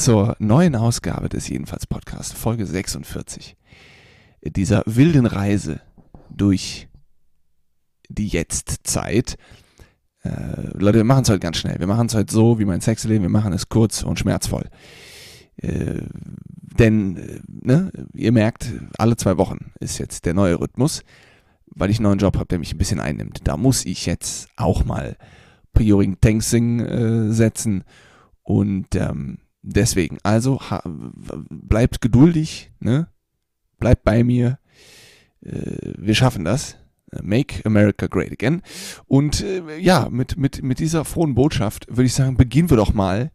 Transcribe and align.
Zur 0.00 0.34
neuen 0.38 0.76
Ausgabe 0.76 1.28
des 1.28 1.46
Jedenfalls 1.50 1.86
Podcasts, 1.86 2.32
Folge 2.32 2.64
46. 2.64 3.54
Dieser 4.42 4.82
wilden 4.86 5.26
Reise 5.26 5.82
durch 6.30 6.88
die 8.08 8.28
Jetztzeit. 8.28 9.36
Äh, 10.22 10.68
Leute, 10.72 10.96
wir 10.96 11.04
machen 11.04 11.24
es 11.24 11.28
heute 11.28 11.40
ganz 11.40 11.58
schnell. 11.58 11.78
Wir 11.80 11.86
machen 11.86 12.06
es 12.06 12.14
heute 12.14 12.32
so 12.32 12.58
wie 12.58 12.64
mein 12.64 12.80
Sexleben. 12.80 13.24
Wir 13.24 13.28
machen 13.28 13.52
es 13.52 13.68
kurz 13.68 14.02
und 14.02 14.18
schmerzvoll. 14.18 14.70
Äh, 15.58 16.00
denn, 16.78 17.18
äh, 17.18 17.40
ne, 17.46 17.92
ihr 18.14 18.32
merkt, 18.32 18.72
alle 18.96 19.18
zwei 19.18 19.36
Wochen 19.36 19.70
ist 19.80 19.98
jetzt 19.98 20.24
der 20.24 20.32
neue 20.32 20.58
Rhythmus, 20.58 21.02
weil 21.66 21.90
ich 21.90 21.98
einen 21.98 22.04
neuen 22.04 22.20
Job 22.20 22.36
habe, 22.36 22.46
der 22.46 22.58
mich 22.58 22.72
ein 22.72 22.78
bisschen 22.78 23.00
einnimmt. 23.00 23.40
Da 23.44 23.58
muss 23.58 23.84
ich 23.84 24.06
jetzt 24.06 24.48
auch 24.56 24.86
mal 24.86 25.18
Prioring 25.74 26.18
Tanksing 26.22 26.80
äh, 26.80 27.32
setzen 27.34 27.84
und 28.42 28.96
ähm, 28.96 29.40
deswegen, 29.62 30.18
also 30.22 30.60
bleibt 31.48 32.00
geduldig, 32.00 32.72
ne? 32.80 33.08
bleibt 33.78 34.04
bei 34.04 34.24
mir. 34.24 34.58
Äh, 35.42 35.94
wir 35.98 36.14
schaffen 36.14 36.44
das. 36.44 36.76
Make 37.22 37.66
America 37.66 38.06
Great 38.06 38.30
Again. 38.30 38.62
Und 39.06 39.40
äh, 39.42 39.78
ja, 39.78 40.08
mit, 40.10 40.36
mit, 40.36 40.62
mit 40.62 40.78
dieser 40.78 41.04
frohen 41.04 41.34
Botschaft 41.34 41.88
würde 41.88 42.04
ich 42.04 42.14
sagen, 42.14 42.36
beginnen 42.36 42.70
wir 42.70 42.76
doch 42.76 42.94
mal 42.94 43.32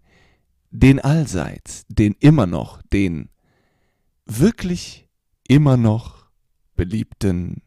den 0.72 1.00
allseits, 1.00 1.86
den 1.88 2.16
immer 2.20 2.48
noch, 2.48 2.82
den 2.94 3.30
wirklich 4.26 5.10
immer 5.48 5.78
noch 5.78 6.28
beliebten 6.76 7.62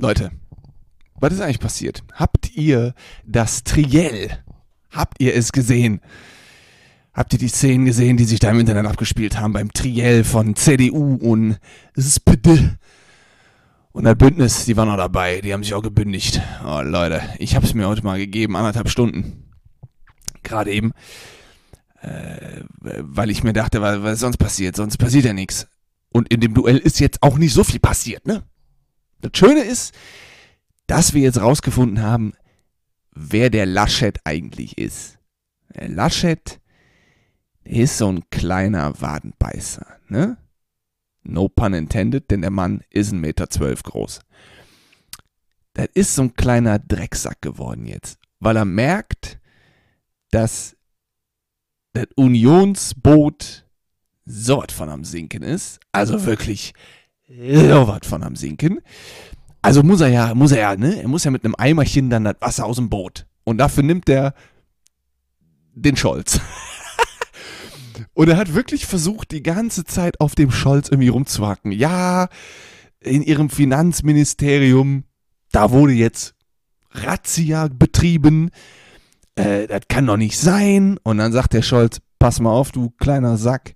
Leute, 0.00 0.30
was 1.16 1.32
ist 1.32 1.40
eigentlich 1.40 1.58
passiert? 1.58 2.04
Habt 2.12 2.54
ihr 2.54 2.94
das 3.26 3.64
Triell? 3.64 4.30
Habt 4.90 5.20
ihr 5.20 5.34
es 5.34 5.50
gesehen? 5.50 6.00
Habt 7.12 7.32
ihr 7.32 7.40
die 7.40 7.48
Szenen 7.48 7.84
gesehen, 7.84 8.16
die 8.16 8.24
sich 8.24 8.38
da 8.38 8.52
im 8.52 8.60
Internet 8.60 8.86
abgespielt 8.86 9.40
haben 9.40 9.52
beim 9.52 9.72
Triell 9.72 10.22
von 10.22 10.54
CDU 10.54 11.16
und 11.16 11.58
SPD? 11.96 12.76
Und 13.90 14.04
das 14.04 14.14
Bündnis, 14.14 14.66
die 14.66 14.76
waren 14.76 14.88
auch 14.88 14.96
dabei, 14.96 15.40
die 15.40 15.52
haben 15.52 15.64
sich 15.64 15.74
auch 15.74 15.82
gebündigt. 15.82 16.40
Oh 16.64 16.80
Leute, 16.80 17.20
ich 17.40 17.56
hab's 17.56 17.74
mir 17.74 17.88
heute 17.88 18.04
mal 18.04 18.18
gegeben, 18.18 18.56
anderthalb 18.56 18.88
Stunden. 18.88 19.50
Gerade 20.44 20.70
eben. 20.70 20.92
Äh, 22.00 22.62
weil 22.78 23.30
ich 23.30 23.42
mir 23.42 23.52
dachte, 23.52 23.82
was, 23.82 24.00
was 24.04 24.20
sonst 24.20 24.36
passiert? 24.36 24.76
Sonst 24.76 24.98
passiert 24.98 25.24
ja 25.24 25.32
nichts. 25.32 25.66
Und 26.10 26.32
in 26.32 26.38
dem 26.38 26.54
Duell 26.54 26.78
ist 26.78 27.00
jetzt 27.00 27.20
auch 27.24 27.36
nicht 27.36 27.52
so 27.52 27.64
viel 27.64 27.80
passiert, 27.80 28.28
ne? 28.28 28.44
Das 29.20 29.32
Schöne 29.34 29.62
ist, 29.62 29.94
dass 30.86 31.14
wir 31.14 31.22
jetzt 31.22 31.40
rausgefunden 31.40 32.02
haben, 32.02 32.34
wer 33.12 33.50
der 33.50 33.66
Laschet 33.66 34.18
eigentlich 34.24 34.78
ist. 34.78 35.18
Der 35.74 35.88
Laschet 35.88 36.60
ist 37.64 37.98
so 37.98 38.10
ein 38.10 38.28
kleiner 38.30 39.00
Wadenbeißer, 39.00 39.86
ne? 40.08 40.38
No 41.22 41.48
pun 41.48 41.74
intended, 41.74 42.30
denn 42.30 42.40
der 42.40 42.50
Mann 42.50 42.82
ist 42.88 43.12
1,12 43.12 43.16
Meter 43.16 43.50
zwölf 43.50 43.82
groß. 43.82 44.20
Das 45.74 45.88
ist 45.92 46.14
so 46.14 46.22
ein 46.22 46.34
kleiner 46.34 46.78
Drecksack 46.78 47.42
geworden 47.42 47.86
jetzt, 47.86 48.18
weil 48.40 48.56
er 48.56 48.64
merkt, 48.64 49.38
dass 50.30 50.76
das 51.92 52.06
Unionsboot 52.16 53.66
so 54.24 54.58
was 54.58 54.74
von 54.74 54.88
am 54.88 55.04
Sinken 55.04 55.42
ist. 55.42 55.80
Also 55.92 56.24
wirklich 56.24 56.74
so 57.28 57.88
was 57.88 58.06
von 58.06 58.22
am 58.22 58.36
Sinken. 58.36 58.80
Also 59.60 59.82
muss 59.82 60.00
er 60.00 60.08
ja, 60.08 60.34
muss 60.34 60.52
er 60.52 60.60
ja, 60.60 60.76
ne? 60.76 61.00
Er 61.02 61.08
muss 61.08 61.24
ja 61.24 61.30
mit 61.30 61.44
einem 61.44 61.54
Eimerchen 61.56 62.10
dann 62.10 62.24
das 62.24 62.36
Wasser 62.40 62.64
aus 62.64 62.76
dem 62.76 62.88
Boot. 62.88 63.26
Und 63.44 63.58
dafür 63.58 63.82
nimmt 63.82 64.08
er 64.08 64.34
den 65.74 65.96
Scholz. 65.96 66.40
Und 68.14 68.28
er 68.28 68.36
hat 68.36 68.54
wirklich 68.54 68.86
versucht, 68.86 69.30
die 69.30 69.42
ganze 69.42 69.84
Zeit 69.84 70.20
auf 70.20 70.34
dem 70.34 70.50
Scholz 70.50 70.88
irgendwie 70.88 71.08
rumzuhacken. 71.08 71.72
Ja, 71.72 72.28
in 73.00 73.22
ihrem 73.22 73.50
Finanzministerium, 73.50 75.04
da 75.52 75.70
wurde 75.70 75.92
jetzt 75.92 76.34
Razzia 76.90 77.68
betrieben. 77.68 78.50
Äh, 79.34 79.66
das 79.66 79.82
kann 79.88 80.06
doch 80.06 80.16
nicht 80.16 80.38
sein. 80.38 80.98
Und 81.02 81.18
dann 81.18 81.32
sagt 81.32 81.52
der 81.52 81.62
Scholz, 81.62 82.00
pass 82.18 82.40
mal 82.40 82.50
auf, 82.50 82.72
du 82.72 82.90
kleiner 82.98 83.36
Sack 83.36 83.74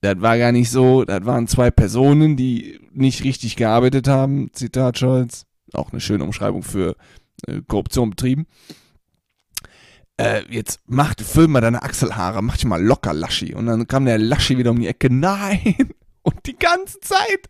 das 0.00 0.20
war 0.20 0.38
gar 0.38 0.52
nicht 0.52 0.70
so, 0.70 1.04
das 1.04 1.24
waren 1.24 1.46
zwei 1.46 1.70
Personen, 1.70 2.36
die 2.36 2.80
nicht 2.92 3.24
richtig 3.24 3.56
gearbeitet 3.56 4.08
haben, 4.08 4.50
Zitat 4.52 4.98
Scholz, 4.98 5.46
auch 5.72 5.92
eine 5.92 6.00
schöne 6.00 6.24
Umschreibung 6.24 6.62
für 6.62 6.96
äh, 7.46 7.60
Korruption 7.66 8.10
betrieben. 8.10 8.46
Äh, 10.16 10.42
jetzt 10.50 10.80
macht, 10.86 11.20
füll 11.20 11.48
mal 11.48 11.60
deine 11.60 11.82
Achselhaare, 11.82 12.42
mach 12.42 12.56
dich 12.56 12.64
mal 12.64 12.82
locker, 12.82 13.12
Laschi. 13.12 13.54
Und 13.54 13.66
dann 13.66 13.86
kam 13.86 14.04
der 14.04 14.18
Laschi 14.18 14.58
wieder 14.58 14.70
um 14.70 14.80
die 14.80 14.88
Ecke, 14.88 15.08
nein! 15.12 15.92
Und 16.22 16.46
die 16.46 16.58
ganze 16.58 17.00
Zeit 17.00 17.48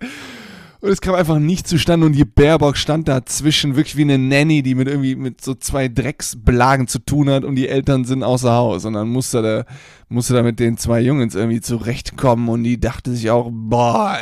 und 0.81 0.91
es 0.91 1.01
kam 1.01 1.15
einfach 1.15 1.39
nicht 1.39 1.67
zustande 1.67 2.07
und 2.07 2.13
die 2.13 2.25
Baerbock 2.25 2.77
stand 2.77 3.09
dazwischen, 3.09 3.75
wirklich 3.75 3.97
wie 3.97 4.03
eine 4.03 4.19
Nanny, 4.19 4.63
die 4.63 4.77
mit 4.77 4.87
irgendwie 4.87 5.17
mit 5.17 5.41
so 5.41 5.55
zwei 5.55 5.89
Drecksblagen 5.89 6.87
zu 6.87 7.01
tun 7.01 7.29
hat 7.29 7.43
und 7.43 7.57
die 7.57 7.69
Eltern 7.69 8.05
sind 8.05 8.23
außer 8.23 8.53
Haus. 8.53 8.85
Und 8.85 8.93
dann 8.93 9.09
musste 9.09 9.43
da, 9.43 9.65
musste 10.09 10.35
da 10.35 10.43
mit 10.45 10.61
den 10.61 10.77
zwei 10.77 11.01
Jungs 11.01 11.35
irgendwie 11.35 11.61
zurechtkommen 11.61 12.49
und 12.49 12.63
die 12.63 12.79
dachte 12.79 13.13
sich 13.13 13.29
auch, 13.31 13.51
boah, 13.53 14.19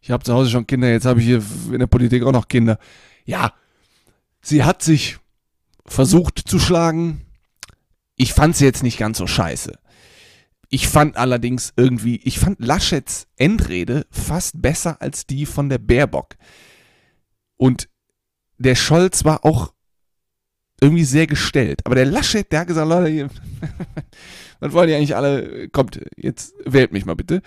ich 0.00 0.10
habe 0.10 0.24
zu 0.24 0.32
Hause 0.32 0.48
schon 0.48 0.66
Kinder, 0.66 0.90
jetzt 0.90 1.04
habe 1.04 1.20
ich 1.20 1.26
hier 1.26 1.42
in 1.70 1.78
der 1.78 1.86
Politik 1.86 2.22
auch 2.22 2.32
noch 2.32 2.48
Kinder. 2.48 2.78
Ja, 3.26 3.52
sie 4.40 4.64
hat 4.64 4.82
sich 4.82 5.18
versucht 5.84 6.38
zu 6.38 6.58
schlagen. 6.58 7.26
Ich 8.16 8.32
fand 8.32 8.56
sie 8.56 8.64
jetzt 8.64 8.82
nicht 8.82 8.98
ganz 8.98 9.18
so 9.18 9.26
scheiße. 9.26 9.78
Ich 10.70 10.88
fand 10.88 11.16
allerdings 11.16 11.72
irgendwie, 11.76 12.20
ich 12.22 12.38
fand 12.38 12.64
Laschets 12.64 13.26
Endrede 13.36 14.06
fast 14.10 14.62
besser 14.62 15.02
als 15.02 15.26
die 15.26 15.44
von 15.44 15.68
der 15.68 15.78
Baerbock. 15.78 16.36
Und 17.56 17.88
der 18.58 18.76
Scholz 18.76 19.24
war 19.24 19.44
auch 19.44 19.74
irgendwie 20.80 21.04
sehr 21.04 21.26
gestellt. 21.26 21.80
Aber 21.84 21.96
der 21.96 22.06
Laschet, 22.06 22.50
der 22.50 22.60
hat 22.60 22.68
gesagt, 22.68 22.88
Leute, 22.88 23.28
was 24.60 24.72
wollen 24.72 24.88
die 24.88 24.94
eigentlich 24.94 25.16
alle? 25.16 25.68
Kommt, 25.70 26.00
jetzt 26.16 26.54
wählt 26.64 26.92
mich 26.92 27.04
mal 27.04 27.16
bitte. 27.16 27.42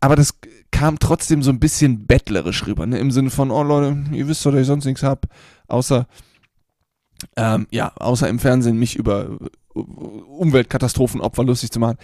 Aber 0.00 0.14
das 0.14 0.38
kam 0.70 1.00
trotzdem 1.00 1.42
so 1.42 1.50
ein 1.50 1.58
bisschen 1.58 2.06
bettlerisch 2.06 2.66
rüber, 2.66 2.86
ne? 2.86 2.98
Im 2.98 3.10
Sinne 3.10 3.30
von, 3.30 3.50
oh 3.50 3.64
Leute, 3.64 4.04
ihr 4.12 4.28
wisst 4.28 4.46
doch, 4.46 4.52
dass 4.52 4.60
ich 4.60 4.66
sonst 4.66 4.84
nichts 4.84 5.02
hab, 5.02 5.26
außer, 5.66 6.06
ähm, 7.36 7.66
ja, 7.70 7.92
außer 7.96 8.28
im 8.28 8.38
Fernsehen 8.38 8.78
mich 8.78 8.94
über 8.94 9.38
Umweltkatastrophenopfer 10.38 11.44
lustig 11.44 11.70
zu 11.70 11.80
machen. 11.80 11.98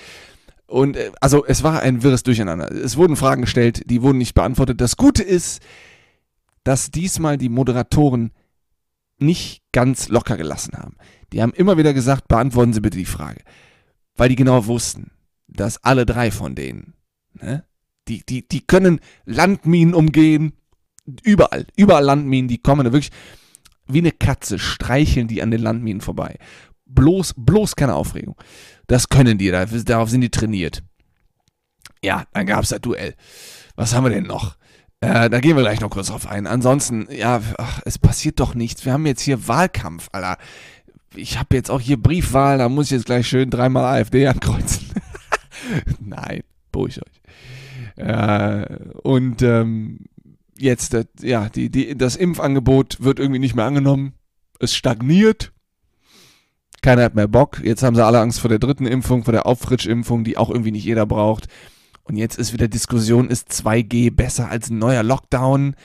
Und 0.66 0.96
äh, 0.96 1.12
also 1.20 1.44
es 1.44 1.62
war 1.62 1.80
ein 1.80 2.02
wirres 2.02 2.22
Durcheinander. 2.22 2.70
Es 2.70 2.96
wurden 2.96 3.16
Fragen 3.16 3.42
gestellt, 3.42 3.82
die 3.86 4.02
wurden 4.02 4.18
nicht 4.18 4.34
beantwortet. 4.34 4.80
Das 4.80 4.96
Gute 4.96 5.22
ist, 5.22 5.62
dass 6.64 6.90
diesmal 6.90 7.38
die 7.38 7.48
Moderatoren 7.48 8.32
nicht 9.18 9.62
ganz 9.72 10.08
locker 10.08 10.36
gelassen 10.36 10.76
haben. 10.76 10.96
Die 11.32 11.42
haben 11.42 11.52
immer 11.52 11.76
wieder 11.76 11.94
gesagt, 11.94 12.28
beantworten 12.28 12.72
Sie 12.72 12.80
bitte 12.80 12.98
die 12.98 13.04
Frage. 13.04 13.42
Weil 14.16 14.28
die 14.28 14.36
genau 14.36 14.66
wussten, 14.66 15.10
dass 15.48 15.82
alle 15.84 16.06
drei 16.06 16.30
von 16.30 16.54
denen, 16.54 16.94
ne, 17.34 17.64
die, 18.08 18.24
die, 18.24 18.46
die 18.46 18.60
können 18.60 19.00
Landminen 19.24 19.94
umgehen, 19.94 20.52
überall, 21.22 21.66
überall 21.76 22.04
Landminen, 22.04 22.48
die 22.48 22.58
kommen 22.58 22.84
da 22.84 22.92
wirklich 22.92 23.12
wie 23.86 23.98
eine 23.98 24.12
Katze, 24.12 24.58
streicheln 24.58 25.28
die 25.28 25.42
an 25.42 25.50
den 25.50 25.60
Landminen 25.60 26.00
vorbei. 26.00 26.38
Bloß, 26.86 27.34
bloß 27.36 27.76
keine 27.76 27.94
Aufregung. 27.94 28.36
Das 28.86 29.08
können 29.08 29.38
die, 29.38 29.50
darauf 29.50 30.10
sind 30.10 30.20
die 30.20 30.30
trainiert. 30.30 30.82
Ja, 32.02 32.24
dann 32.32 32.46
gab 32.46 32.62
es 32.62 32.68
das 32.68 32.80
Duell. 32.80 33.14
Was 33.76 33.94
haben 33.94 34.04
wir 34.04 34.10
denn 34.10 34.24
noch? 34.24 34.56
Äh, 35.00 35.30
da 35.30 35.40
gehen 35.40 35.56
wir 35.56 35.62
gleich 35.62 35.80
noch 35.80 35.90
kurz 35.90 36.08
drauf 36.08 36.26
ein. 36.26 36.46
Ansonsten, 36.46 37.08
ja, 37.10 37.40
ach, 37.58 37.80
es 37.84 37.98
passiert 37.98 38.40
doch 38.40 38.54
nichts. 38.54 38.84
Wir 38.84 38.92
haben 38.92 39.06
jetzt 39.06 39.22
hier 39.22 39.48
Wahlkampf, 39.48 40.08
Alter. 40.12 40.38
Ich 41.14 41.38
habe 41.38 41.56
jetzt 41.56 41.70
auch 41.70 41.80
hier 41.80 42.00
Briefwahl, 42.00 42.58
da 42.58 42.68
muss 42.68 42.86
ich 42.86 42.92
jetzt 42.92 43.06
gleich 43.06 43.26
schön 43.26 43.50
dreimal 43.50 43.84
AfD 43.84 44.26
ankreuzen. 44.26 44.88
Nein, 46.00 46.42
beruhigt 46.72 47.00
euch. 47.00 47.20
Äh, 47.96 48.66
und 49.02 49.42
ähm, 49.42 50.00
jetzt, 50.58 50.96
ja, 51.20 51.48
die, 51.48 51.70
die, 51.70 51.96
das 51.96 52.16
Impfangebot 52.16 53.02
wird 53.02 53.18
irgendwie 53.18 53.40
nicht 53.40 53.54
mehr 53.54 53.64
angenommen. 53.64 54.14
Es 54.58 54.74
stagniert. 54.74 55.52
Keiner 56.84 57.04
hat 57.04 57.14
mehr 57.14 57.28
Bock. 57.28 57.62
Jetzt 57.64 57.82
haben 57.82 57.96
sie 57.96 58.04
alle 58.04 58.20
Angst 58.20 58.40
vor 58.40 58.50
der 58.50 58.58
dritten 58.58 58.84
Impfung, 58.84 59.24
vor 59.24 59.32
der 59.32 59.46
Auffrischimpfung, 59.46 60.22
die 60.22 60.36
auch 60.36 60.50
irgendwie 60.50 60.70
nicht 60.70 60.84
jeder 60.84 61.06
braucht. 61.06 61.46
Und 62.02 62.16
jetzt 62.16 62.38
ist 62.38 62.52
wieder 62.52 62.68
Diskussion, 62.68 63.30
ist 63.30 63.50
2G 63.50 64.14
besser 64.14 64.50
als 64.50 64.68
ein 64.68 64.80
neuer 64.80 65.02
Lockdown? 65.02 65.76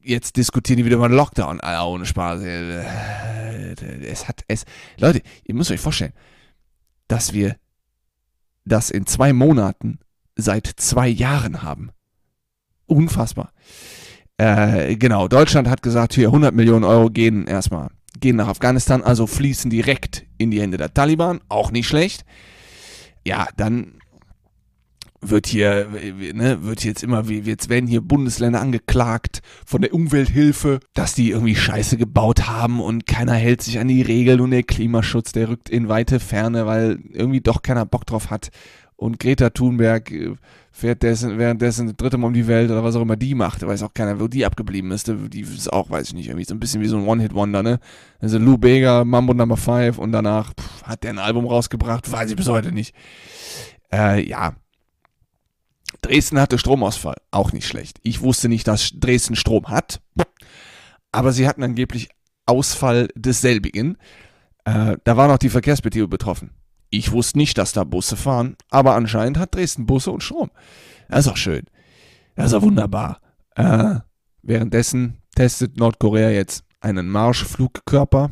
Jetzt 0.00 0.38
diskutieren 0.38 0.78
die 0.78 0.86
wieder 0.86 0.96
über 0.96 1.04
einen 1.04 1.16
Lockdown. 1.16 1.60
Alter, 1.60 1.86
ohne 1.86 2.06
Spaß. 2.06 2.40
es 2.40 4.26
hat 4.26 4.42
es. 4.48 4.64
Leute, 4.96 5.20
ihr 5.44 5.54
müsst 5.54 5.70
euch 5.70 5.80
vorstellen, 5.80 6.14
dass 7.06 7.34
wir 7.34 7.56
das 8.64 8.88
in 8.88 9.04
zwei 9.04 9.34
Monaten 9.34 9.98
seit 10.34 10.66
zwei 10.66 11.08
Jahren 11.08 11.62
haben. 11.62 11.90
Unfassbar. 12.86 13.52
Äh, 14.38 14.96
genau, 14.96 15.28
Deutschland 15.28 15.68
hat 15.68 15.82
gesagt, 15.82 16.14
hier 16.14 16.28
100 16.28 16.54
Millionen 16.54 16.84
Euro 16.84 17.10
gehen 17.10 17.46
erstmal, 17.46 17.90
gehen 18.18 18.36
nach 18.36 18.48
Afghanistan, 18.48 19.02
also 19.02 19.26
fließen 19.26 19.70
direkt 19.70 20.26
in 20.38 20.50
die 20.50 20.60
Hände 20.60 20.76
der 20.76 20.92
Taliban, 20.92 21.40
auch 21.48 21.70
nicht 21.70 21.86
schlecht. 21.86 22.24
Ja, 23.24 23.48
dann 23.56 24.00
wird 25.20 25.46
hier, 25.46 25.86
ne, 26.32 26.64
wird 26.64 26.82
jetzt 26.84 27.02
immer, 27.02 27.24
jetzt 27.28 27.68
werden 27.68 27.86
hier 27.86 28.00
Bundesländer 28.00 28.60
angeklagt 28.60 29.42
von 29.66 29.82
der 29.82 29.92
Umwelthilfe, 29.92 30.80
dass 30.94 31.14
die 31.14 31.30
irgendwie 31.30 31.54
Scheiße 31.54 31.96
gebaut 31.96 32.48
haben 32.48 32.80
und 32.80 33.06
keiner 33.06 33.34
hält 33.34 33.62
sich 33.62 33.78
an 33.78 33.88
die 33.88 34.02
Regeln 34.02 34.40
und 34.40 34.50
der 34.50 34.62
Klimaschutz, 34.62 35.32
der 35.32 35.50
rückt 35.50 35.68
in 35.68 35.88
weite 35.88 36.20
Ferne, 36.20 36.66
weil 36.66 36.98
irgendwie 37.12 37.40
doch 37.40 37.62
keiner 37.62 37.84
Bock 37.84 38.06
drauf 38.06 38.30
hat. 38.30 38.48
Und 39.00 39.18
Greta 39.18 39.48
Thunberg 39.48 40.10
äh, 40.10 40.34
fährt 40.70 41.02
dessen, 41.02 41.38
währenddessen 41.38 41.96
dritte 41.96 42.18
Mal 42.18 42.26
um 42.26 42.34
die 42.34 42.46
Welt 42.46 42.70
oder 42.70 42.84
was 42.84 42.96
auch 42.96 43.00
immer 43.00 43.16
die 43.16 43.34
macht. 43.34 43.66
Weiß 43.66 43.82
auch 43.82 43.94
keiner, 43.94 44.20
wo 44.20 44.28
die 44.28 44.44
abgeblieben 44.44 44.90
ist. 44.90 45.08
Die 45.08 45.40
ist 45.40 45.72
auch, 45.72 45.88
weiß 45.88 46.08
ich 46.08 46.14
nicht, 46.14 46.26
irgendwie 46.26 46.44
so 46.44 46.52
ein 46.52 46.60
bisschen 46.60 46.82
wie 46.82 46.86
so 46.86 46.98
ein 46.98 47.06
One-Hit-Wonder, 47.06 47.62
ne? 47.62 47.80
Also 48.18 48.36
Lou 48.36 48.58
Bega, 48.58 49.06
Mambo 49.06 49.32
Number 49.32 49.56
5 49.56 49.96
und 49.96 50.12
danach 50.12 50.52
pff, 50.52 50.82
hat 50.82 51.02
der 51.02 51.12
ein 51.12 51.18
Album 51.18 51.46
rausgebracht, 51.46 52.12
weiß 52.12 52.28
ich 52.28 52.36
bis 52.36 52.48
heute 52.48 52.72
nicht. 52.72 52.94
Äh, 53.90 54.22
ja, 54.28 54.52
Dresden 56.02 56.38
hatte 56.38 56.58
Stromausfall, 56.58 57.16
auch 57.30 57.52
nicht 57.52 57.66
schlecht. 57.66 58.00
Ich 58.02 58.20
wusste 58.20 58.50
nicht, 58.50 58.68
dass 58.68 58.90
Dresden 58.92 59.34
Strom 59.34 59.68
hat, 59.68 60.02
aber 61.10 61.32
sie 61.32 61.48
hatten 61.48 61.62
angeblich 61.62 62.10
Ausfall 62.44 63.08
desselbigen. 63.14 63.96
Äh, 64.66 64.98
da 65.04 65.16
waren 65.16 65.30
auch 65.30 65.38
die 65.38 65.48
Verkehrsbetriebe 65.48 66.06
betroffen. 66.06 66.50
Ich 66.90 67.12
wusste 67.12 67.38
nicht, 67.38 67.56
dass 67.56 67.72
da 67.72 67.84
Busse 67.84 68.16
fahren, 68.16 68.56
aber 68.68 68.94
anscheinend 68.94 69.38
hat 69.38 69.54
Dresden 69.54 69.86
Busse 69.86 70.10
und 70.10 70.22
Strom. 70.22 70.50
Das 71.08 71.26
ist 71.26 71.32
auch 71.32 71.36
schön. 71.36 71.64
Das 72.34 72.46
ist 72.46 72.54
auch 72.54 72.62
wunderbar. 72.62 73.20
Äh, 73.54 73.96
währenddessen 74.42 75.18
testet 75.34 75.76
Nordkorea 75.76 76.30
jetzt 76.30 76.64
einen 76.80 77.08
Marschflugkörper. 77.08 78.30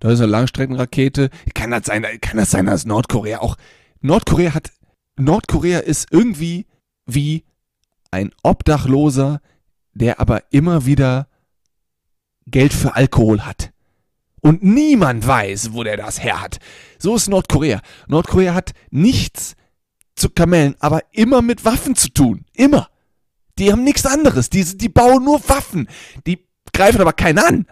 Da 0.00 0.10
ist 0.10 0.20
eine 0.20 0.30
Langstreckenrakete. 0.30 1.30
Kann 1.54 1.70
das 1.70 1.86
sein, 1.86 2.04
kann 2.20 2.38
das 2.38 2.50
sein, 2.50 2.66
dass 2.66 2.86
Nordkorea 2.86 3.40
auch. 3.40 3.56
Nordkorea 4.00 4.54
hat 4.54 4.72
Nordkorea 5.16 5.80
ist 5.80 6.08
irgendwie 6.10 6.66
wie 7.06 7.44
ein 8.10 8.32
Obdachloser, 8.42 9.40
der 9.92 10.18
aber 10.18 10.44
immer 10.50 10.86
wieder 10.86 11.28
Geld 12.46 12.72
für 12.72 12.94
Alkohol 12.96 13.42
hat. 13.42 13.72
Und 14.40 14.62
niemand 14.62 15.26
weiß, 15.26 15.72
wo 15.72 15.82
der 15.82 15.96
das 15.96 16.22
her 16.22 16.40
hat. 16.40 16.58
So 16.98 17.16
ist 17.16 17.28
Nordkorea. 17.28 17.80
Nordkorea 18.08 18.54
hat 18.54 18.72
nichts 18.90 19.54
zu 20.14 20.30
Kamellen, 20.30 20.76
aber 20.80 21.02
immer 21.12 21.42
mit 21.42 21.64
Waffen 21.64 21.94
zu 21.94 22.08
tun. 22.10 22.44
Immer. 22.54 22.88
Die 23.58 23.70
haben 23.72 23.84
nichts 23.84 24.06
anderes. 24.06 24.50
Die, 24.50 24.64
die 24.64 24.88
bauen 24.88 25.24
nur 25.24 25.46
Waffen. 25.48 25.88
Die 26.26 26.46
greifen 26.72 27.00
aber 27.00 27.12
keinen 27.12 27.38
an. 27.38 27.66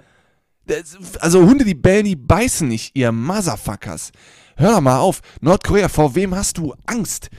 Also 1.21 1.41
Hunde, 1.47 1.65
die 1.65 1.75
bellen, 1.75 2.05
die 2.05 2.17
beißen 2.17 2.69
nicht, 2.69 2.95
ihr 2.95 3.11
Motherfuckers. 3.11 4.13
Hör 4.57 4.73
doch 4.73 4.81
mal 4.81 4.99
auf. 4.99 5.23
Nordkorea, 5.41 5.89
vor 5.89 6.15
wem 6.15 6.35
hast 6.35 6.59
du 6.59 6.75
Angst? 6.85 7.31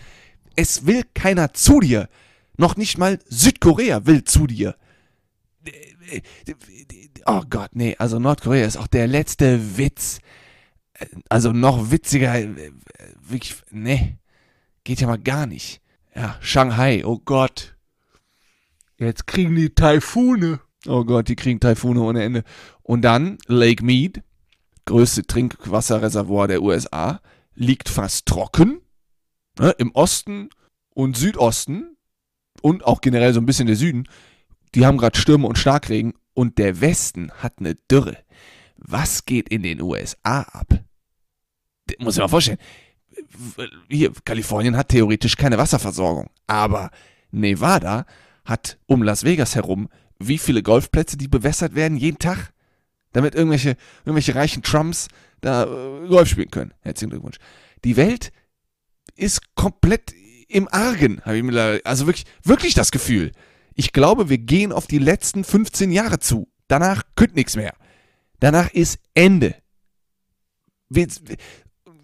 Es 0.55 0.87
will 0.87 1.03
keiner 1.13 1.53
zu 1.53 1.79
dir. 1.79 2.09
Noch 2.57 2.75
nicht 2.75 2.97
mal 2.97 3.19
Südkorea 3.29 4.05
will 4.05 4.23
zu 4.23 4.47
dir. 4.47 4.75
Oh 7.25 7.43
Gott, 7.49 7.71
nee, 7.73 7.95
also 7.99 8.19
Nordkorea 8.19 8.65
ist 8.65 8.77
auch 8.77 8.87
der 8.87 9.07
letzte 9.07 9.77
Witz. 9.77 10.19
Also 11.29 11.51
noch 11.51 11.91
witziger. 11.91 12.33
Wirklich, 13.21 13.55
nee. 13.71 14.17
Geht 14.83 15.01
ja 15.01 15.07
mal 15.07 15.19
gar 15.19 15.45
nicht. 15.45 15.81
Ja, 16.15 16.37
Shanghai, 16.41 17.05
oh 17.05 17.19
Gott. 17.19 17.75
Jetzt 18.97 19.27
kriegen 19.27 19.55
die 19.55 19.69
Taifune. 19.69 20.59
Oh 20.87 21.03
Gott, 21.05 21.27
die 21.27 21.35
kriegen 21.35 21.59
Taifune 21.59 22.01
ohne 22.01 22.23
Ende. 22.23 22.43
Und 22.81 23.01
dann 23.01 23.37
Lake 23.47 23.83
Mead, 23.83 24.23
größte 24.85 25.25
Trinkwasserreservoir 25.25 26.47
der 26.47 26.61
USA, 26.61 27.21
liegt 27.53 27.89
fast 27.89 28.25
trocken. 28.25 28.81
Ne, 29.59 29.71
Im 29.77 29.91
Osten 29.91 30.49
und 30.93 31.17
Südosten 31.17 31.97
und 32.61 32.83
auch 32.85 33.01
generell 33.01 33.33
so 33.33 33.39
ein 33.39 33.45
bisschen 33.45 33.67
der 33.67 33.75
Süden, 33.75 34.07
die 34.75 34.85
haben 34.85 34.97
gerade 34.97 35.19
Stürme 35.19 35.47
und 35.47 35.57
Starkregen 35.57 36.13
und 36.33 36.57
der 36.57 36.81
Westen 36.81 37.31
hat 37.31 37.53
eine 37.59 37.75
Dürre. 37.75 38.17
Was 38.77 39.25
geht 39.25 39.49
in 39.49 39.63
den 39.63 39.81
USA 39.81 40.41
ab? 40.41 40.79
Muss 41.99 42.15
ich 42.15 42.21
mal 42.21 42.27
vorstellen. 42.27 42.59
Hier, 43.89 44.11
Kalifornien 44.23 44.77
hat 44.77 44.89
theoretisch 44.89 45.35
keine 45.35 45.57
Wasserversorgung, 45.57 46.29
aber 46.47 46.91
Nevada 47.31 48.05
hat 48.45 48.77
um 48.85 49.03
Las 49.03 49.23
Vegas 49.23 49.55
herum 49.55 49.89
wie 50.21 50.37
viele 50.37 50.63
Golfplätze, 50.63 51.17
die 51.17 51.29
bewässert 51.29 51.75
werden 51.75 51.97
jeden 51.97 52.19
Tag? 52.19 52.51
damit 53.11 53.35
irgendwelche, 53.35 53.75
irgendwelche 54.05 54.35
reichen 54.35 54.63
Trumps 54.63 55.07
da 55.41 55.63
äh, 55.63 56.07
Golf 56.07 56.29
spielen 56.29 56.51
können. 56.51 56.73
Herzlichen 56.81 57.11
Glückwunsch. 57.11 57.37
Die 57.83 57.97
Welt 57.97 58.31
ist 59.15 59.55
komplett 59.55 60.13
im 60.47 60.67
Argen, 60.71 61.21
habe 61.25 61.37
ich 61.37 61.43
mir 61.43 61.81
also 61.83 62.07
wirklich, 62.07 62.25
wirklich 62.43 62.73
das 62.73 62.91
Gefühl. 62.91 63.31
Ich 63.75 63.93
glaube, 63.93 64.29
wir 64.29 64.37
gehen 64.37 64.71
auf 64.71 64.87
die 64.87 64.99
letzten 64.99 65.43
15 65.43 65.91
Jahre 65.91 66.19
zu. 66.19 66.47
Danach 66.67 67.03
könnt 67.15 67.35
nichts 67.35 67.55
mehr. 67.55 67.73
Danach 68.39 68.71
ist 68.71 68.99
Ende. 69.13 69.55
Wir, 70.89 71.07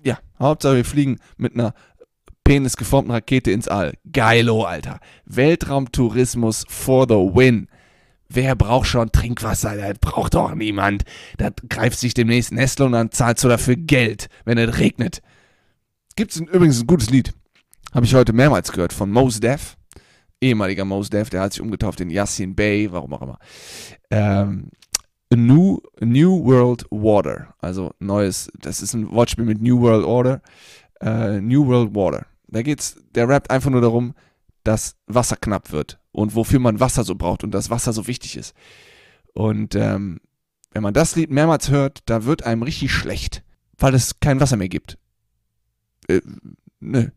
ja, 0.03 0.19
Hauptsache 0.39 0.75
wir 0.75 0.85
fliegen 0.85 1.19
mit 1.37 1.53
einer 1.53 1.73
penisgeformten 2.43 3.11
Rakete 3.11 3.51
ins 3.51 3.67
All. 3.67 3.93
Geilo, 4.11 4.63
Alter. 4.63 4.99
Weltraumtourismus 5.25 6.65
for 6.69 7.05
the 7.07 7.15
win. 7.15 7.67
Wer 8.29 8.55
braucht 8.55 8.87
schon 8.87 9.11
Trinkwasser? 9.11 9.75
Das 9.75 9.99
braucht 9.99 10.33
doch 10.33 10.53
niemand. 10.55 11.03
Da 11.37 11.49
greift 11.69 11.99
sich 11.99 12.13
demnächst 12.13 12.51
Nestle 12.51 12.85
und 12.85 12.93
dann 12.93 13.11
zahlst 13.11 13.43
du 13.43 13.47
dafür 13.47 13.75
Geld, 13.75 14.29
wenn 14.45 14.57
es 14.57 14.77
regnet. 14.77 15.21
Gibt 16.15 16.31
es 16.31 16.39
übrigens 16.39 16.81
ein 16.81 16.87
gutes 16.87 17.09
Lied. 17.09 17.33
Habe 17.93 18.05
ich 18.05 18.13
heute 18.13 18.33
mehrmals 18.33 18.71
gehört 18.71 18.93
von 18.93 19.11
Mos 19.11 19.39
Def. 19.39 19.77
Ehemaliger 20.41 20.85
Mos 20.85 21.09
Def, 21.09 21.29
der 21.29 21.41
hat 21.41 21.53
sich 21.53 21.61
umgetauft 21.61 22.01
in 22.01 22.09
Yassin 22.09 22.55
Bey, 22.55 22.91
warum 22.91 23.13
auch 23.13 23.21
immer. 23.21 23.39
Ähm, 24.09 24.69
New, 25.33 25.79
New 25.99 26.45
World 26.45 26.85
Water. 26.91 27.55
Also 27.59 27.93
neues, 27.99 28.51
das 28.59 28.81
ist 28.81 28.93
ein 28.93 29.11
Wortspiel 29.11 29.45
mit 29.45 29.61
New 29.61 29.81
World 29.81 30.05
Order. 30.05 30.41
Uh, 31.03 31.41
New 31.41 31.65
World 31.67 31.93
Water. 31.93 32.25
Da 32.47 32.61
geht's, 32.61 32.95
der 33.13 33.27
rappt 33.27 33.51
einfach 33.51 33.69
nur 33.69 33.81
darum, 33.81 34.13
dass 34.63 34.95
Wasser 35.07 35.35
knapp 35.35 35.71
wird 35.71 35.99
und 36.11 36.35
wofür 36.35 36.59
man 36.59 36.79
Wasser 36.79 37.03
so 37.03 37.15
braucht 37.15 37.43
und 37.43 37.51
dass 37.51 37.69
Wasser 37.69 37.93
so 37.93 38.07
wichtig 38.07 38.37
ist. 38.37 38.55
Und 39.33 39.75
ähm, 39.75 40.19
wenn 40.71 40.83
man 40.83 40.93
das 40.93 41.15
Lied 41.15 41.31
mehrmals 41.31 41.69
hört, 41.69 41.99
da 42.05 42.25
wird 42.25 42.43
einem 42.43 42.63
richtig 42.63 42.91
schlecht, 42.91 43.43
weil 43.77 43.93
es 43.93 44.19
kein 44.19 44.39
Wasser 44.39 44.57
mehr 44.57 44.69
gibt. 44.69 44.97
Äh, 46.07 46.21
nö, 46.79 47.09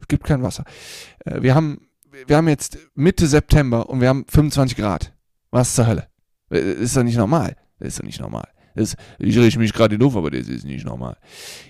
es 0.00 0.08
gibt 0.08 0.24
kein 0.24 0.42
Wasser. 0.42 0.64
Äh, 1.24 1.42
wir 1.42 1.54
haben 1.54 1.89
wir 2.26 2.36
haben 2.36 2.48
jetzt 2.48 2.78
Mitte 2.94 3.26
September 3.26 3.88
und 3.88 4.00
wir 4.00 4.08
haben 4.08 4.24
25 4.28 4.76
Grad. 4.76 5.12
Was 5.50 5.74
zur 5.74 5.86
Hölle? 5.86 6.08
Äh, 6.50 6.58
ist 6.58 6.96
doch 6.96 7.02
nicht 7.02 7.16
normal. 7.16 7.56
Das 7.78 7.88
ist 7.88 7.98
doch 7.98 8.04
nicht 8.04 8.20
normal. 8.20 8.48
Das, 8.74 8.96
ich 9.18 9.36
rieche 9.36 9.58
mich 9.58 9.72
gerade 9.72 9.98
doof, 9.98 10.16
aber 10.16 10.30
das 10.30 10.48
ist 10.48 10.64
nicht 10.64 10.84
normal. 10.84 11.16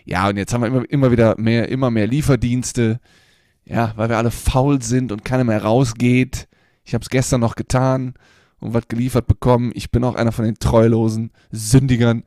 Ja, 0.05 0.29
und 0.29 0.37
jetzt 0.37 0.53
haben 0.53 0.63
wir 0.63 0.69
immer, 0.69 0.91
immer 0.91 1.11
wieder 1.11 1.35
mehr, 1.39 1.69
immer 1.69 1.91
mehr 1.91 2.07
Lieferdienste. 2.07 3.01
Ja, 3.65 3.93
weil 3.97 4.09
wir 4.09 4.19
alle 4.19 4.31
faul 4.31 4.83
sind 4.83 5.13
und 5.13 5.25
keiner 5.25 5.45
mehr 5.45 5.63
rausgeht. 5.63 6.49
Ich 6.85 6.95
habe 6.95 7.03
es 7.03 7.11
gestern 7.11 7.41
noch 7.41 7.55
getan 7.55 8.15
und 8.59 8.75
was 8.75 8.89
geliefert 8.89 9.27
bekommen. 9.27 9.73
Ich 9.75 9.91
bin 9.91 10.05
auch 10.05 10.15
einer 10.15 10.33
von 10.33 10.45
den 10.45 10.57
treulosen 10.57 11.31
Sündigern. 11.51 12.25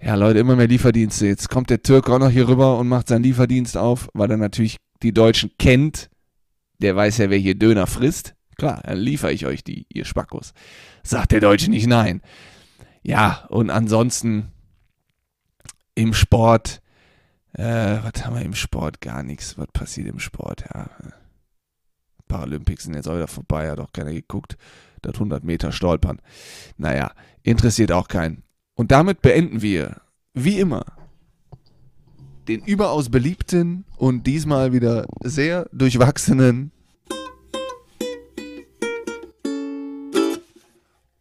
Ja, 0.00 0.14
Leute, 0.14 0.38
immer 0.38 0.56
mehr 0.56 0.68
Lieferdienste. 0.68 1.26
Jetzt 1.26 1.48
kommt 1.48 1.70
der 1.70 1.82
Türk 1.82 2.08
auch 2.08 2.18
noch 2.18 2.30
hier 2.30 2.48
rüber 2.48 2.78
und 2.78 2.88
macht 2.88 3.08
seinen 3.08 3.22
Lieferdienst 3.22 3.76
auf, 3.76 4.08
weil 4.14 4.30
er 4.30 4.36
natürlich 4.36 4.76
die 5.02 5.12
Deutschen 5.12 5.50
kennt. 5.58 6.10
Der 6.80 6.96
weiß 6.96 7.18
ja, 7.18 7.30
wer 7.30 7.38
hier 7.38 7.54
Döner 7.54 7.86
frisst. 7.86 8.34
Klar, 8.56 8.82
dann 8.84 8.98
liefere 8.98 9.32
ich 9.32 9.46
euch 9.46 9.64
die, 9.64 9.86
ihr 9.88 10.04
Spackos. 10.04 10.52
Sagt 11.02 11.32
der 11.32 11.40
Deutsche 11.40 11.70
nicht 11.70 11.86
nein. 11.86 12.20
Ja, 13.02 13.46
und 13.48 13.70
ansonsten 13.70 14.52
im 15.94 16.12
Sport, 16.12 16.82
äh, 17.54 17.62
was 17.64 18.24
haben 18.24 18.36
wir 18.36 18.42
im 18.42 18.54
Sport? 18.54 19.00
Gar 19.00 19.22
nichts. 19.22 19.56
Was 19.56 19.68
passiert 19.72 20.08
im 20.08 20.18
Sport? 20.18 20.64
Ja, 20.74 20.90
Paralympics 22.28 22.84
sind 22.84 22.94
jetzt 22.94 23.08
auch 23.08 23.16
wieder 23.16 23.28
vorbei, 23.28 23.70
hat 23.70 23.80
auch 23.80 23.92
keiner 23.92 24.12
geguckt. 24.12 24.56
Das 25.02 25.14
100 25.14 25.42
Meter 25.44 25.72
Stolpern. 25.72 26.20
Naja, 26.76 27.12
interessiert 27.42 27.92
auch 27.92 28.08
keinen. 28.08 28.42
Und 28.74 28.92
damit 28.92 29.22
beenden 29.22 29.62
wir, 29.62 30.00
wie 30.34 30.58
immer, 30.60 30.84
den 32.48 32.62
überaus 32.64 33.10
beliebten 33.10 33.84
und 33.96 34.26
diesmal 34.26 34.72
wieder 34.72 35.06
sehr 35.22 35.68
durchwachsenen 35.72 36.72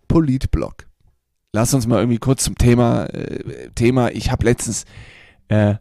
Politblock. 0.08 0.88
lass 1.54 1.74
uns 1.74 1.88
mal 1.88 2.00
irgendwie 2.00 2.20
kurz 2.20 2.44
zum 2.44 2.56
Thema, 2.56 3.06
äh, 3.06 3.70
Thema, 3.76 4.12
ich 4.12 4.32
habe 4.32 4.46
letztens, 4.46 4.86
äh, 5.48 5.76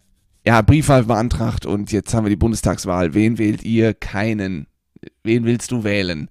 ja, 0.47 0.63
Briefwahl 0.63 1.05
beantragt 1.05 1.67
und 1.67 1.93
jetzt 1.93 2.15
haben 2.15 2.25
wir 2.25 2.31
die 2.31 2.37
Bundestagswahl. 2.37 3.15
Wen 3.15 3.39
wählt 3.39 3.65
ihr? 3.65 3.93
Keinen. 3.93 4.67
Wen 5.23 5.45
willst 5.45 5.73
du 5.73 5.85
wählen? 5.85 6.31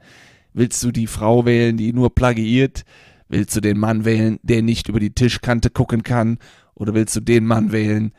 Willst 0.54 0.84
du 0.84 0.92
die 0.92 1.08
Frau 1.08 1.46
wählen, 1.46 1.78
die 1.78 1.94
nur 1.94 2.14
plagiiert? 2.16 2.84
Willst 3.30 3.56
du 3.56 3.62
den 3.62 3.78
Mann 3.78 4.06
wählen, 4.06 4.40
der 4.42 4.64
nicht 4.64 4.90
über 4.90 5.00
die 5.00 5.12
Tischkante 5.12 5.70
gucken 5.70 6.02
kann? 6.02 6.40
Oder 6.74 6.94
willst 6.94 7.16
du 7.16 7.20
den 7.20 7.46
Mann 7.46 7.72
wählen, 7.72 8.12
der 8.12 8.18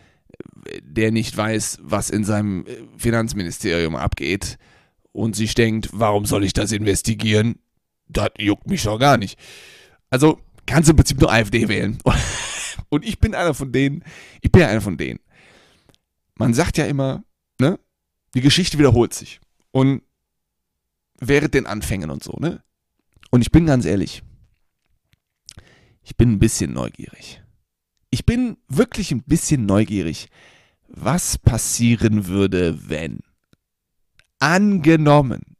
nicht 0.94 1.36
weiß, 1.36 1.78
was 1.82 2.10
in 2.10 2.24
seinem 2.24 2.66
äh, 2.66 2.76
Finanzministerium 2.96 3.96
abgeht 3.96 4.58
und 5.12 5.36
sich 5.36 5.54
denkt, 5.54 5.90
warum 5.92 6.26
soll 6.26 6.44
ich 6.44 6.52
das 6.52 6.72
investigieren? 6.72 7.58
Das 8.08 8.30
juckt 8.38 8.68
mich 8.68 8.82
doch 8.82 8.98
gar 8.98 9.16
nicht. 9.16 9.38
Also 10.10 10.40
kannst 10.66 10.88
du 10.88 10.92
im 10.92 10.96
Prinzip 10.96 11.20
nur 11.20 11.32
AfD 11.32 11.68
wählen. 11.68 11.98
Und 12.90 13.04
ich 13.04 13.18
bin 13.18 13.34
einer 13.34 13.54
von 13.54 13.72
denen, 13.72 14.02
ich 14.40 14.50
bin 14.50 14.62
einer 14.62 14.80
von 14.80 14.96
denen. 14.96 15.20
Man 16.36 16.54
sagt 16.54 16.78
ja 16.78 16.86
immer, 16.86 17.22
ne, 17.58 17.78
die 18.34 18.40
Geschichte 18.40 18.78
wiederholt 18.78 19.12
sich. 19.12 19.40
Und 19.72 20.02
während 21.18 21.54
den 21.54 21.66
Anfängen 21.66 22.10
und 22.10 22.22
so, 22.22 22.36
ne? 22.38 22.62
Und 23.30 23.42
ich 23.42 23.50
bin 23.50 23.66
ganz 23.66 23.84
ehrlich, 23.84 24.22
ich 26.02 26.16
bin 26.16 26.32
ein 26.32 26.38
bisschen 26.38 26.72
neugierig. 26.72 27.42
Ich 28.10 28.24
bin 28.24 28.56
wirklich 28.68 29.12
ein 29.12 29.22
bisschen 29.22 29.66
neugierig, 29.66 30.28
was 30.88 31.38
passieren 31.38 32.26
würde, 32.26 32.88
wenn 32.88 33.20
angenommen, 34.38 35.56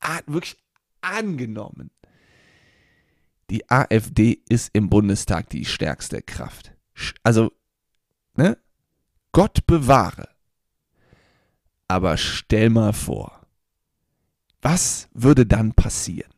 an, 0.00 0.20
wirklich 0.26 0.56
angenommen, 1.00 1.90
die 3.50 3.68
AfD 3.70 4.42
ist 4.48 4.70
im 4.72 4.88
Bundestag 4.88 5.48
die 5.50 5.64
stärkste 5.64 6.22
Kraft. 6.22 6.72
Also, 7.22 7.52
ne? 8.34 8.58
Gott 9.32 9.66
bewahre. 9.66 10.28
Aber 11.86 12.16
stell 12.16 12.70
mal 12.70 12.92
vor, 12.92 13.46
was 14.60 15.08
würde 15.14 15.46
dann 15.46 15.72
passieren? 15.72 16.32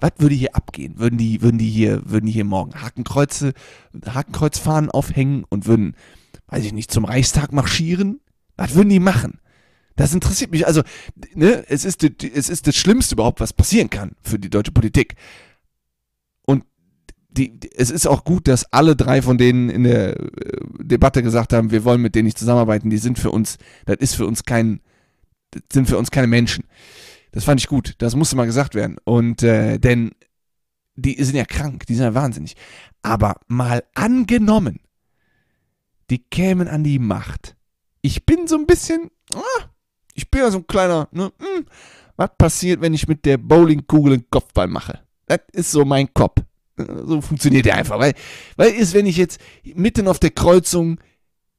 Was 0.00 0.12
würde 0.18 0.34
hier 0.34 0.54
abgehen? 0.54 0.98
Würden 0.98 1.18
die, 1.18 1.42
würden 1.42 1.58
die 1.58 1.70
hier, 1.70 2.02
würden 2.04 2.26
die 2.26 2.32
hier 2.32 2.44
morgen 2.44 2.80
Hakenkreuze, 2.80 3.52
Hakenkreuzfahnen 4.06 4.90
aufhängen 4.90 5.44
und 5.48 5.66
würden, 5.66 5.96
weiß 6.46 6.64
ich 6.64 6.72
nicht, 6.72 6.90
zum 6.90 7.04
Reichstag 7.04 7.52
marschieren? 7.52 8.20
Was 8.56 8.74
würden 8.74 8.90
die 8.90 9.00
machen? 9.00 9.40
Das 9.98 10.14
interessiert 10.14 10.52
mich. 10.52 10.66
Also, 10.66 10.82
ne, 11.34 11.64
es 11.68 11.84
ist, 11.84 12.04
es 12.04 12.48
ist 12.48 12.66
das 12.68 12.76
Schlimmste 12.76 13.16
überhaupt, 13.16 13.40
was 13.40 13.52
passieren 13.52 13.90
kann 13.90 14.12
für 14.22 14.38
die 14.38 14.48
deutsche 14.48 14.70
Politik. 14.70 15.16
Und 16.42 16.64
die, 17.30 17.58
es 17.76 17.90
ist 17.90 18.06
auch 18.06 18.22
gut, 18.22 18.46
dass 18.46 18.72
alle 18.72 18.94
drei 18.94 19.22
von 19.22 19.38
denen 19.38 19.68
in 19.68 19.82
der 19.82 20.16
äh, 20.16 20.26
Debatte 20.78 21.24
gesagt 21.24 21.52
haben, 21.52 21.72
wir 21.72 21.82
wollen 21.84 22.00
mit 22.00 22.14
denen 22.14 22.26
nicht 22.26 22.38
zusammenarbeiten. 22.38 22.90
Die 22.90 22.98
sind 22.98 23.18
für 23.18 23.32
uns, 23.32 23.58
das 23.86 23.96
ist 23.98 24.14
für 24.14 24.26
uns 24.26 24.44
kein, 24.44 24.80
sind 25.72 25.88
für 25.88 25.98
uns 25.98 26.12
keine 26.12 26.28
Menschen. 26.28 26.64
Das 27.32 27.44
fand 27.44 27.60
ich 27.60 27.68
gut. 27.68 27.94
Das 27.98 28.14
musste 28.14 28.36
mal 28.36 28.46
gesagt 28.46 28.74
werden. 28.74 28.96
Und 29.04 29.42
äh, 29.42 29.78
denn 29.78 30.12
die 30.96 31.22
sind 31.22 31.36
ja 31.36 31.44
krank, 31.44 31.86
die 31.86 31.94
sind 31.94 32.04
ja 32.04 32.14
wahnsinnig. 32.14 32.56
Aber 33.02 33.36
mal 33.46 33.84
angenommen, 33.94 34.80
die 36.10 36.18
kämen 36.18 36.68
an 36.68 36.84
die 36.84 36.98
Macht. 36.98 37.56
Ich 38.02 38.26
bin 38.26 38.46
so 38.46 38.56
ein 38.56 38.66
bisschen, 38.66 39.10
ah, 39.34 39.64
ich 40.14 40.30
bin 40.30 40.40
ja 40.40 40.50
so 40.50 40.58
ein 40.58 40.66
kleiner, 40.66 41.08
ne, 41.12 41.32
hm, 41.38 41.66
was 42.16 42.30
passiert, 42.36 42.80
wenn 42.80 42.94
ich 42.94 43.06
mit 43.06 43.24
der 43.24 43.36
Bowlingkugel 43.36 44.14
einen 44.14 44.30
Kopfball 44.30 44.66
mache? 44.66 45.00
Das 45.26 45.40
ist 45.52 45.70
so 45.70 45.84
mein 45.84 46.12
Kopf. 46.12 46.42
So 46.76 47.20
funktioniert 47.20 47.66
der 47.66 47.76
einfach. 47.76 47.98
Weil, 47.98 48.14
weil 48.56 48.72
ist, 48.72 48.94
wenn 48.94 49.06
ich 49.06 49.16
jetzt 49.16 49.40
mitten 49.74 50.08
auf 50.08 50.18
der 50.18 50.30
Kreuzung 50.30 51.00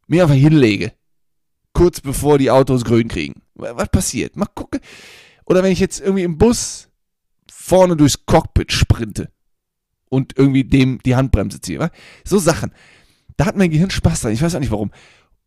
mir 0.08 0.24
einfach 0.24 0.36
hinlege, 0.36 0.94
kurz 1.74 2.02
bevor 2.02 2.38
die 2.38 2.52
Autos 2.52 2.84
grün 2.84 3.08
kriegen. 3.08 3.42
Was 3.56 3.90
passiert? 3.90 4.36
Mal 4.36 4.48
gucken. 4.48 4.82
Oder 5.50 5.63
wenn 5.63 5.72
ich 5.72 5.79
jetzt 5.79 6.00
irgendwie 6.00 6.24
im 6.24 6.38
Bus 6.38 6.89
vorne 7.51 7.98
durchs 7.98 8.25
Cockpit 8.25 8.72
sprinte 8.72 9.32
und 10.10 10.38
irgendwie 10.38 10.63
dem 10.63 11.00
die 11.03 11.15
Handbremse 11.15 11.60
ziehe. 11.60 11.91
So 12.24 12.38
Sachen. 12.39 12.72
Da 13.36 13.46
hat 13.46 13.58
mein 13.58 13.72
Gehirn 13.72 13.89
Spaß 13.89 14.22
dran. 14.22 14.32
Ich 14.32 14.41
weiß 14.41 14.56
auch 14.56 14.60
nicht 14.60 14.72
warum. 14.72 14.91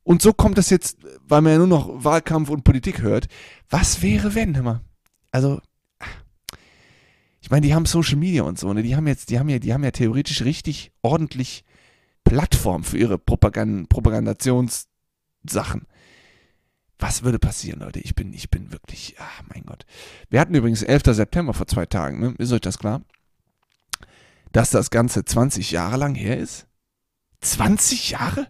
Und 0.03 0.21
so 0.21 0.33
kommt 0.33 0.59
das 0.59 0.71
jetzt, 0.71 0.99
weil 1.21 1.41
man 1.41 1.53
ja 1.53 1.59
nur 1.59 1.67
noch 1.69 2.05
Wahlkampf 2.05 2.51
und 2.51 2.65
Politik 2.65 3.01
hört. 3.03 3.29
Was 3.71 4.03
wäre, 4.03 4.35
wenn, 4.35 4.57
hör 4.57 4.63
mal? 4.63 4.81
Also, 5.31 5.61
ich 7.41 7.51
meine, 7.51 7.67
die 7.67 7.75
haben 7.75 7.87
Social 7.87 8.17
Media 8.17 8.43
und 8.43 8.59
so, 8.59 8.73
ne? 8.73 8.83
Die 8.83 8.97
haben 8.97 9.07
jetzt, 9.07 9.31
die 9.31 9.39
haben 9.39 9.49
ja, 9.49 9.59
die 9.59 9.73
haben 9.73 9.85
ja 9.85 9.91
theoretisch 9.91 10.43
richtig 10.43 10.93
ordentlich 11.03 11.65
Plattform 12.25 12.83
für 12.83 12.99
ihre 12.99 13.19
Propagand 13.19 13.89
Propagandationssachen. 13.89 15.87
Was 17.03 17.25
würde 17.25 17.41
passieren, 17.41 17.81
Leute? 17.81 17.99
Ich 17.99 18.15
bin, 18.15 18.33
ich 18.33 18.49
bin 18.49 18.71
wirklich, 18.71 19.17
ach 19.19 19.43
mein 19.53 19.65
Gott. 19.67 19.87
Wir 20.31 20.39
hatten 20.39 20.55
übrigens 20.55 20.85
11. 20.85 21.17
September 21.17 21.53
vor 21.53 21.67
zwei 21.67 21.85
Tagen, 21.85 22.21
ne? 22.21 22.33
Ist 22.39 22.53
euch 22.53 22.61
das 22.61 22.79
klar? 22.79 23.03
Dass 24.53 24.71
das 24.71 24.89
Ganze 24.91 25.25
20 25.25 25.73
Jahre 25.73 25.97
lang 25.97 26.15
her 26.15 26.39
ist? 26.39 26.69
20 27.41 28.11
Jahre? 28.11 28.47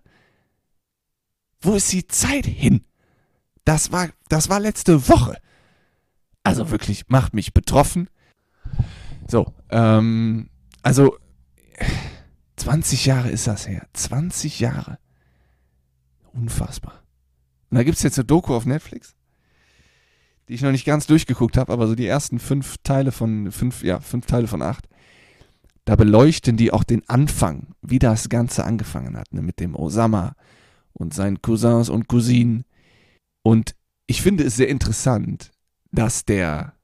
Wo 1.63 1.77
ist 1.77 1.91
die 1.93 2.07
Zeit 2.07 2.45
hin? 2.45 2.85
Das 3.65 3.91
war, 3.91 4.11
das 4.29 4.51
war 4.51 4.61
letzte 4.61 5.09
Woche. 5.09 5.39
Also 6.45 6.71
wirklich, 6.71 7.09
macht 7.09 7.33
mich 7.33 7.55
betroffen. 7.55 8.11
So, 9.29 9.55
ähm, 9.71 10.51
also 10.83 11.17
20 12.57 13.07
Jahre 13.07 13.31
ist 13.31 13.47
das 13.47 13.67
her. 13.67 13.89
20 13.95 14.61
Jahre. 14.61 14.99
Unfassbar. 16.35 17.02
Und 17.73 17.79
da 17.79 17.85
gibt 17.85 17.97
es 17.97 18.03
jetzt 18.03 18.19
eine 18.19 18.27
Doku 18.27 18.55
auf 18.55 18.67
Netflix, 18.67 19.15
die 20.47 20.53
ich 20.53 20.61
noch 20.61 20.73
nicht 20.73 20.85
ganz 20.85 21.07
durchgeguckt 21.07 21.57
habe, 21.57 21.73
aber 21.73 21.89
so 21.89 21.95
die 21.95 22.07
ersten 22.07 22.39
fünf 22.39 22.77
Teile 22.83 23.13
von, 23.13 23.51
fünf, 23.51 23.83
ja, 23.83 23.99
fünf 23.99 24.27
Teile 24.27 24.47
von 24.47 24.61
acht, 24.61 24.91
da 25.87 25.97
beleuchten 25.97 26.59
die 26.59 26.71
auch 26.71 26.85
den 26.85 27.09
Anfang, 27.09 27.69
wie 27.81 27.99
das 27.99 28.29
Ganze 28.29 28.65
angefangen 28.65 29.17
hat, 29.17 29.33
ne, 29.33 29.41
mit 29.41 29.59
dem 29.59 29.75
Osama 29.75 30.37
und 30.93 31.15
seinen 31.15 31.41
Cousins 31.41 31.89
und 31.89 32.09
Cousinen. 32.09 32.65
Und 33.41 33.75
ich 34.07 34.21
finde 34.21 34.45
es 34.45 34.57
sehr 34.57 34.69
interessant, 34.69 35.51
dass 35.93 36.27
der 36.27 36.75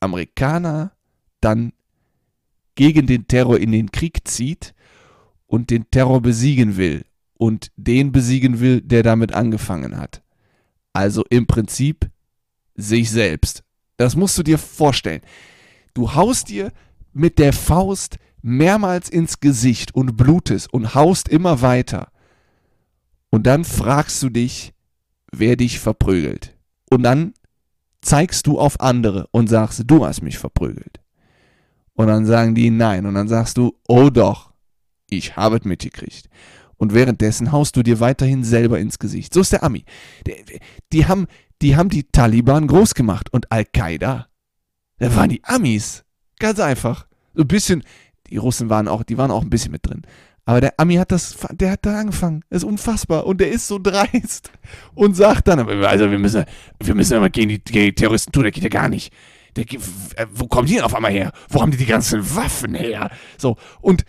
Amerikaner 0.00 0.90
dann 1.40 1.72
gegen 2.74 3.06
den 3.06 3.28
Terror 3.28 3.60
in 3.60 3.70
den 3.70 3.92
Krieg 3.92 4.26
zieht 4.26 4.74
und 5.46 5.70
den 5.70 5.88
Terror 5.92 6.20
besiegen 6.20 6.76
will 6.76 7.04
und 7.38 7.70
den 7.76 8.12
besiegen 8.12 8.60
will, 8.60 8.80
der 8.80 9.02
damit 9.02 9.32
angefangen 9.32 9.98
hat. 9.98 10.22
Also 10.92 11.24
im 11.28 11.46
Prinzip 11.46 12.10
sich 12.74 13.10
selbst. 13.10 13.62
Das 13.96 14.16
musst 14.16 14.36
du 14.38 14.42
dir 14.42 14.58
vorstellen. 14.58 15.22
Du 15.94 16.14
haust 16.14 16.48
dir 16.48 16.72
mit 17.12 17.38
der 17.38 17.52
Faust 17.52 18.18
mehrmals 18.42 19.08
ins 19.08 19.40
Gesicht 19.40 19.94
und 19.94 20.16
blutest 20.16 20.72
und 20.72 20.94
haust 20.94 21.28
immer 21.28 21.62
weiter. 21.62 22.08
Und 23.30 23.46
dann 23.46 23.64
fragst 23.64 24.22
du 24.22 24.28
dich, 24.28 24.72
wer 25.32 25.56
dich 25.56 25.80
verprügelt. 25.80 26.56
Und 26.90 27.02
dann 27.02 27.34
zeigst 28.00 28.46
du 28.46 28.58
auf 28.58 28.80
andere 28.80 29.26
und 29.32 29.48
sagst, 29.48 29.82
du 29.86 30.06
hast 30.06 30.22
mich 30.22 30.38
verprügelt. 30.38 31.00
Und 31.94 32.06
dann 32.08 32.26
sagen 32.26 32.54
die 32.54 32.70
nein. 32.70 33.06
Und 33.06 33.14
dann 33.14 33.28
sagst 33.28 33.56
du, 33.56 33.74
oh 33.88 34.10
doch, 34.10 34.52
ich 35.08 35.36
habe 35.36 35.56
es 35.56 35.64
mitgekriegt 35.64 36.28
und 36.76 36.94
währenddessen 36.94 37.52
haust 37.52 37.76
du 37.76 37.82
dir 37.82 38.00
weiterhin 38.00 38.44
selber 38.44 38.78
ins 38.78 38.98
Gesicht. 38.98 39.32
So 39.32 39.40
ist 39.40 39.52
der 39.52 39.62
Ami. 39.62 39.84
Die, 40.92 41.06
haben, 41.06 41.26
die 41.62 41.76
haben 41.76 41.88
die 41.88 42.04
Taliban 42.04 42.66
groß 42.66 42.94
gemacht 42.94 43.32
und 43.32 43.50
Al-Qaida, 43.50 44.28
da 44.98 45.16
waren 45.16 45.28
die 45.28 45.44
Amis. 45.44 46.04
Ganz 46.38 46.60
einfach. 46.60 47.06
So 47.34 47.42
ein 47.42 47.48
bisschen, 47.48 47.82
die 48.28 48.36
Russen 48.36 48.70
waren 48.70 48.88
auch, 48.88 49.02
die 49.02 49.18
waren 49.18 49.30
auch 49.30 49.42
ein 49.42 49.50
bisschen 49.50 49.72
mit 49.72 49.86
drin. 49.86 50.02
Aber 50.44 50.60
der 50.60 50.74
Ami 50.78 50.94
hat 50.94 51.10
das, 51.10 51.36
der 51.52 51.72
hat 51.72 51.84
da 51.84 51.98
angefangen. 51.98 52.44
Das 52.48 52.58
ist 52.58 52.68
unfassbar. 52.68 53.26
Und 53.26 53.40
der 53.40 53.50
ist 53.50 53.66
so 53.66 53.78
dreist 53.80 54.52
und 54.94 55.16
sagt 55.16 55.48
dann, 55.48 55.60
also 55.60 56.10
wir 56.10 56.18
müssen, 56.18 56.44
wir 56.80 56.94
müssen 56.94 57.16
immer 57.16 57.30
gegen 57.30 57.48
die, 57.48 57.62
gegen 57.62 57.86
die 57.86 57.94
Terroristen 57.94 58.32
tun, 58.32 58.44
der 58.44 58.52
geht 58.52 58.62
ja 58.62 58.68
gar 58.68 58.88
nicht. 58.88 59.12
Der, 59.56 59.64
wo 60.32 60.46
kommen 60.46 60.68
die 60.68 60.74
denn 60.74 60.84
auf 60.84 60.94
einmal 60.94 61.10
her? 61.10 61.32
Wo 61.48 61.62
haben 61.62 61.72
die 61.72 61.78
die 61.78 61.86
ganzen 61.86 62.36
Waffen 62.36 62.74
her? 62.74 63.10
So. 63.38 63.56
Und 63.80 64.04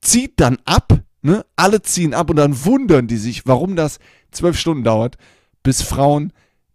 zieht 0.00 0.38
dann 0.38 0.58
ab 0.64 1.02
Ne? 1.24 1.42
Alle 1.56 1.80
ziehen 1.80 2.12
ab 2.12 2.28
und 2.28 2.36
dann 2.36 2.66
wundern 2.66 3.06
die 3.06 3.16
sich, 3.16 3.46
warum 3.46 3.76
das 3.76 3.98
zwölf 4.30 4.58
Stunden 4.58 4.84
dauert, 4.84 5.16
bis 5.62 5.80
Frauen 5.80 6.34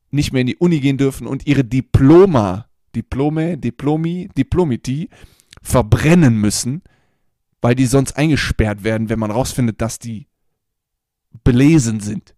nicht 0.10 0.34
mehr 0.34 0.42
in 0.42 0.48
die 0.48 0.58
Uni 0.58 0.80
gehen 0.80 0.98
dürfen 0.98 1.28
und 1.28 1.46
ihre 1.46 1.64
Diploma, 1.64 2.66
Diplome, 2.96 3.60
Diplomi, 3.60 4.28
Diplomiti 4.36 5.10
verbrennen 5.62 6.36
müssen, 6.36 6.82
weil 7.62 7.76
die 7.76 7.86
sonst 7.86 8.18
eingesperrt 8.18 8.84
werden, 8.84 9.10
wenn 9.10 9.20
man 9.20 9.30
rausfindet, 9.30 9.82
dass 9.82 10.00
die 10.00 10.26
belesen 11.44 12.00
sind. 12.00 12.34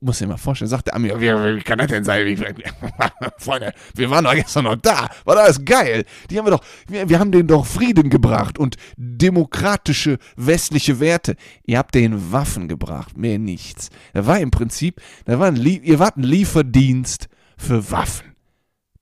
Muss 0.00 0.18
dir 0.18 0.26
mal 0.26 0.38
vorstellen, 0.38 0.68
sagt 0.68 0.86
der 0.86 0.94
Ami, 0.94 1.10
wie, 1.10 1.56
wie 1.56 1.62
kann 1.62 1.78
das 1.78 1.88
denn 1.88 2.04
sein? 2.04 2.20
Freunde, 3.38 3.72
wir 3.94 4.10
waren 4.10 4.24
doch 4.24 4.34
gestern 4.34 4.64
noch 4.64 4.76
da. 4.76 5.08
War 5.24 5.36
das 5.36 5.64
geil? 5.64 6.04
Die 6.30 6.38
haben 6.38 6.46
wir 6.46 6.52
doch, 6.52 6.64
wir, 6.88 7.08
wir 7.08 7.18
haben 7.18 7.32
denen 7.32 7.48
doch 7.48 7.66
Frieden 7.66 8.08
gebracht 8.08 8.58
und 8.58 8.76
demokratische 8.96 10.18
westliche 10.36 11.00
Werte. 11.00 11.36
Ihr 11.64 11.78
habt 11.78 11.94
denen 11.94 12.32
Waffen 12.32 12.68
gebracht, 12.68 13.16
mehr 13.16 13.38
nichts. 13.38 13.90
Da 14.14 14.26
war 14.26 14.40
im 14.40 14.50
Prinzip, 14.50 15.00
da 15.26 15.38
war 15.38 15.48
ein, 15.48 15.56
ihr 15.56 15.98
wart 15.98 16.16
ein 16.16 16.22
Lieferdienst 16.22 17.28
für 17.58 17.90
Waffen. 17.90 18.34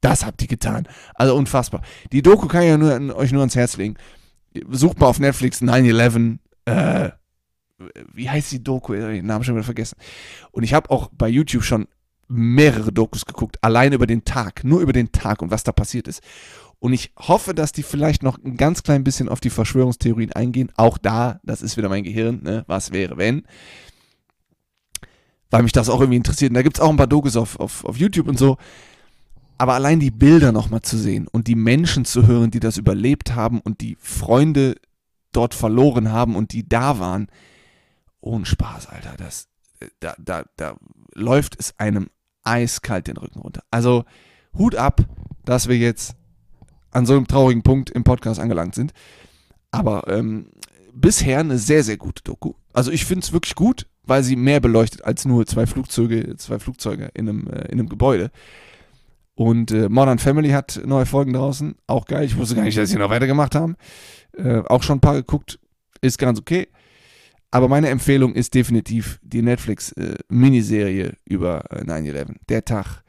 Das 0.01 0.25
habt 0.25 0.43
ihr 0.43 0.49
getan. 0.49 0.89
Also 1.15 1.35
unfassbar. 1.37 1.83
Die 2.13 2.23
Doku 2.23 2.47
kann 2.47 2.63
ich 2.63 2.69
ja 2.69 2.79
nur, 2.79 3.17
euch 3.17 3.33
nur 3.33 3.41
ans 3.43 3.57
Herz 3.57 3.77
legen. 3.77 3.97
Sucht 4.71 4.99
mal 4.99 5.07
auf 5.07 5.19
Netflix 5.19 5.61
9-11, 5.63 6.39
äh, 6.67 7.11
wie 8.13 8.29
heißt 8.29 8.53
die 8.53 8.63
Doku? 8.63 8.95
Ich 8.95 9.03
habe 9.03 9.13
den 9.13 9.27
Namen 9.27 9.45
schon 9.45 9.55
wieder 9.55 9.65
vergessen. 9.65 9.97
Und 10.51 10.63
ich 10.63 10.75
habe 10.75 10.91
auch 10.91 11.11
bei 11.13 11.29
YouTube 11.29 11.65
schon 11.65 11.87
mehrere 12.29 12.93
Dokus 12.93 13.25
geguckt, 13.25 13.57
allein 13.63 13.93
über 13.93 14.07
den 14.07 14.25
Tag, 14.25 14.63
nur 14.65 14.81
über 14.81 14.93
den 14.93 15.13
Tag 15.13 15.41
und 15.41 15.51
was 15.51 15.65
da 15.65 15.73
passiert 15.73 16.09
ist. 16.09 16.23
Und 16.81 16.93
ich 16.93 17.13
hoffe, 17.19 17.55
dass 17.55 17.73
die 17.73 17.83
vielleicht 17.83 18.23
noch 18.23 18.39
ein 18.45 18.57
ganz 18.57 18.83
klein 18.83 19.03
bisschen 19.03 19.29
auf 19.29 19.41
die 19.41 19.51
Verschwörungstheorien 19.51 20.33
eingehen. 20.33 20.71
Auch 20.77 20.99
da, 20.99 21.41
das 21.43 21.63
ist 21.63 21.77
wieder 21.77 21.89
mein 21.89 22.05
Gehirn, 22.05 22.43
ne? 22.43 22.65
was 22.69 22.93
wäre, 22.93 23.17
wenn. 23.17 23.45
Weil 25.51 25.63
mich 25.63 25.73
das 25.73 25.89
auch 25.89 26.01
irgendwie 26.01 26.19
interessiert. 26.19 26.51
Und 26.51 26.55
da 26.55 26.63
gibt 26.63 26.77
es 26.77 26.81
auch 26.83 26.91
ein 26.91 26.97
paar 26.97 27.07
Dokus 27.07 27.37
auf, 27.37 27.59
auf, 27.59 27.85
auf 27.85 27.97
YouTube 27.97 28.29
und 28.29 28.39
so. 28.39 28.59
Aber 29.57 29.75
allein 29.75 29.99
die 29.99 30.13
Bilder 30.13 30.53
nochmal 30.53 30.83
zu 30.83 30.97
sehen 30.97 31.27
und 31.27 31.49
die 31.49 31.57
Menschen 31.57 32.05
zu 32.05 32.29
hören, 32.29 32.53
die 32.53 32.61
das 32.61 32.77
überlebt 32.77 33.35
haben 33.35 33.61
und 33.61 33.81
die 33.81 33.97
Freunde 33.99 34.77
dort 35.33 35.55
verloren 35.55 36.13
haben 36.13 36.37
und 36.37 36.53
die 36.53 36.69
da 36.69 37.01
waren, 37.01 37.29
ohne 38.29 38.47
Spaß, 38.47 38.89
Alter, 38.89 39.15
das, 39.17 39.49
da, 40.01 40.15
da, 40.19 40.45
da 40.57 40.77
läuft 41.15 41.59
es 41.59 41.75
einem 41.79 42.11
eiskalt 42.45 43.07
den 43.07 43.17
Rücken 43.17 43.41
runter. 43.41 43.63
Also 43.71 44.05
Hut 44.57 44.77
ab, 44.77 45.01
dass 45.45 45.69
wir 45.69 45.77
jetzt 45.77 46.15
an 46.91 47.07
so 47.07 47.15
einem 47.15 47.27
traurigen 47.27 47.63
Punkt 47.63 47.91
im 47.91 48.05
Podcast 48.05 48.39
angelangt 48.39 48.75
sind. 48.75 48.93
Aber 49.71 50.09
ähm, 50.09 50.51
bisher 50.93 51.41
eine 51.41 51.59
sehr, 51.59 51.83
sehr 51.83 51.97
gute 51.97 52.23
Doku. 52.23 52.55
Also 52.73 52.91
ich 52.91 53.05
finde 53.05 53.25
es 53.25 53.33
wirklich 53.33 53.55
gut, 53.55 53.87
weil 54.05 54.23
sie 54.23 54.37
mehr 54.37 54.61
beleuchtet 54.61 55.05
als 55.05 55.25
nur 55.25 55.47
zwei 55.47 55.67
Flugzeuge, 55.67 56.37
zwei 56.37 56.59
Flugzeuge 56.59 57.11
in 57.15 57.29
einem, 57.29 57.47
äh, 57.49 57.67
in 57.67 57.79
einem 57.79 57.89
Gebäude. 57.89 58.31
Und 59.35 59.71
äh, 59.71 59.89
Modern 59.89 60.19
Family 60.19 60.51
hat 60.51 60.81
neue 60.85 61.07
Folgen 61.07 61.33
draußen. 61.33 61.77
Auch 61.87 62.07
geil. 62.07 62.25
Ich 62.25 62.37
wusste 62.37 62.57
gar 62.57 62.65
nicht, 62.65 62.77
dass 62.77 62.91
sie 62.91 62.97
noch 62.97 63.11
weitergemacht 63.11 63.55
haben. 63.55 63.77
Äh, 64.37 64.61
auch 64.61 64.83
schon 64.83 64.99
ein 64.99 65.01
paar 65.01 65.15
geguckt. 65.15 65.59
Ist 66.01 66.19
ganz 66.19 66.39
okay. 66.39 66.69
Aber 67.51 67.69
meine 67.69 67.89
Empfehlung 67.89 68.35
ist 68.35 68.55
definitiv 68.55 69.19
die 69.23 69.43
Netflix-Miniserie 69.43 71.07
äh, 71.07 71.17
über 71.25 71.65
äh, 71.71 71.83
9-11. 71.83 72.37
Der 72.49 72.65
Tag. 72.65 73.03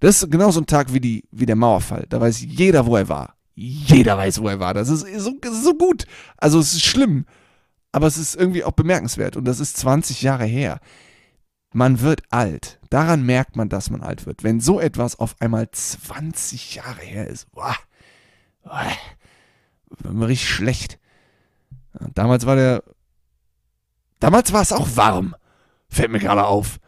Das 0.00 0.22
ist 0.22 0.30
genauso 0.30 0.60
ein 0.60 0.66
Tag 0.66 0.92
wie, 0.92 1.00
die, 1.00 1.24
wie 1.30 1.46
der 1.46 1.56
Mauerfall. 1.56 2.06
Da 2.08 2.20
weiß 2.20 2.40
jeder, 2.42 2.86
wo 2.86 2.96
er 2.96 3.08
war. 3.08 3.36
Jeder 3.54 4.18
weiß, 4.18 4.42
wo 4.42 4.48
er 4.48 4.58
war. 4.58 4.74
Das 4.74 4.88
ist 4.88 5.06
so, 5.18 5.32
so 5.40 5.74
gut. 5.74 6.06
Also 6.36 6.58
es 6.58 6.72
ist 6.72 6.84
schlimm. 6.84 7.24
Aber 7.92 8.08
es 8.08 8.18
ist 8.18 8.34
irgendwie 8.34 8.64
auch 8.64 8.72
bemerkenswert. 8.72 9.36
Und 9.36 9.44
das 9.44 9.60
ist 9.60 9.76
20 9.76 10.22
Jahre 10.22 10.44
her 10.44 10.80
man 11.74 12.00
wird 12.00 12.22
alt. 12.30 12.78
Daran 12.88 13.26
merkt 13.26 13.56
man, 13.56 13.68
dass 13.68 13.90
man 13.90 14.02
alt 14.02 14.26
wird. 14.26 14.44
Wenn 14.44 14.60
so 14.60 14.80
etwas 14.80 15.18
auf 15.18 15.34
einmal 15.40 15.68
20 15.70 16.76
Jahre 16.76 17.02
her 17.02 17.26
ist, 17.26 17.50
boah, 17.50 17.74
boah, 18.62 18.86
wird 19.98 20.14
mir 20.14 20.28
richtig 20.28 20.48
schlecht. 20.48 20.98
Damals 22.14 22.46
war 22.46 22.56
der, 22.56 22.84
damals 24.24 24.54
war 24.54 24.62
es 24.62 24.72
auch 24.72 24.96
warm. 24.96 25.36
Fällt 25.90 26.10
mir 26.10 26.18
gerade 26.18 26.46
auf. 26.46 26.78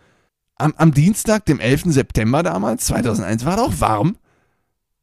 Am, 0.55 0.73
am 0.79 0.95
Dienstag, 0.95 1.45
dem 1.45 1.61
11. 1.61 1.93
September 1.93 2.43
damals, 2.43 2.87
2001, 2.87 3.45
war 3.45 3.59
es 3.59 3.61
auch 3.61 3.81
warm. 3.81 4.17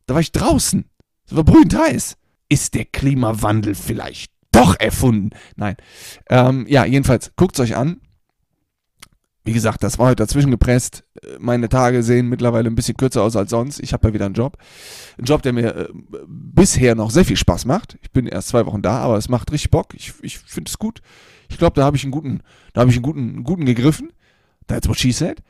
Da 0.08 0.16
war 0.16 0.22
ich 0.22 0.32
draußen. 0.32 0.90
Es 1.28 1.36
war 1.36 1.44
brühend 1.44 1.78
heiß. 1.78 2.18
Ist 2.50 2.74
der 2.74 2.86
Klimawandel 2.86 3.76
vielleicht 3.76 4.32
doch 4.52 4.80
erfunden? 4.80 5.30
Nein. 5.56 5.76
Ähm, 6.28 6.66
ja, 6.68 6.86
jedenfalls, 6.86 7.34
guckt 7.36 7.60
es 7.60 7.60
euch 7.60 7.76
an 7.76 8.02
wie 9.46 9.54
gesagt, 9.54 9.84
das 9.84 10.00
war 10.00 10.08
heute 10.08 10.24
dazwischen 10.24 10.52
gepresst. 10.52 11.04
Meine 11.40 11.68
Tage 11.68 12.02
sehen 12.02 12.30
mittlerweile 12.30 12.70
ein 12.70 12.76
bisschen 12.76 12.96
kürzer 12.96 13.24
aus 13.24 13.36
als 13.36 13.50
sonst. 13.50 13.80
Ich 13.82 13.92
habe 13.92 14.08
ja 14.08 14.14
wieder 14.14 14.26
einen 14.26 14.36
Job. 14.36 14.58
Ein 15.18 15.26
Job, 15.26 15.42
der 15.42 15.54
mir 15.54 15.76
äh, 15.76 15.88
bisher 16.28 16.96
noch 16.96 17.12
sehr 17.12 17.26
viel 17.26 17.36
Spaß 17.36 17.66
macht. 17.66 17.98
Ich 18.02 18.12
bin 18.12 18.26
erst 18.26 18.50
zwei 18.50 18.66
Wochen 18.66 18.82
da, 18.82 19.00
aber 19.00 19.18
es 19.18 19.28
macht 19.28 19.52
richtig 19.52 19.70
Bock. 19.70 19.94
Ich, 19.96 20.14
ich 20.22 20.40
finde 20.40 20.70
es 20.70 20.80
gut. 20.80 21.02
Ich 21.50 21.58
glaube, 21.58 21.76
da 21.76 21.84
habe 21.84 21.98
ich 21.98 22.04
einen 22.04 22.12
guten, 22.12 22.42
da 22.74 22.82
habe 22.82 22.92
ich 22.92 22.98
einen 22.98 23.04
guten, 23.04 23.20
einen 23.20 23.44
guten 23.44 23.66
gegriffen. 23.66 24.14
That's 24.68 24.88
what 24.88 24.98
she 24.98 25.12
said. 25.12 25.44